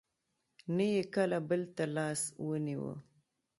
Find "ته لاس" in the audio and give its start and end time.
1.75-2.21